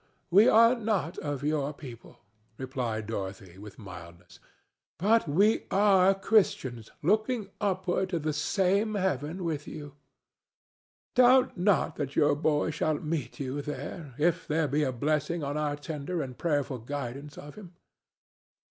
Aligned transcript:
"No, 0.03 0.07
we 0.35 0.47
are 0.49 0.73
not 0.73 1.19
of 1.19 1.43
your 1.43 1.73
people," 1.75 2.21
replied 2.57 3.05
Dorothy, 3.05 3.59
with 3.59 3.77
mildness, 3.77 4.39
"but 4.97 5.27
we 5.29 5.67
are 5.69 6.15
Christians 6.15 6.89
looking 7.03 7.51
upward 7.61 8.09
to 8.09 8.17
the 8.17 8.33
same 8.33 8.95
heaven 8.95 9.43
with 9.43 9.67
you. 9.67 9.93
Doubt 11.13 11.55
not 11.55 11.97
that 11.97 12.15
your 12.15 12.33
boy 12.35 12.71
shall 12.71 12.95
meet 12.97 13.39
you 13.39 13.61
there, 13.61 14.15
if 14.17 14.47
there 14.47 14.67
be 14.67 14.81
a 14.81 14.91
blessing 14.91 15.43
on 15.43 15.55
our 15.55 15.75
tender 15.75 16.23
and 16.23 16.35
prayerful 16.35 16.79
guidance 16.79 17.37
of 17.37 17.53
him. 17.53 17.75